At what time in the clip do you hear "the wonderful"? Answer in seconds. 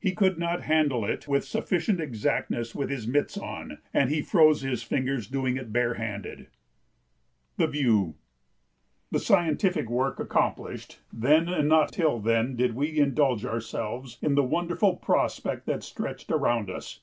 14.36-14.96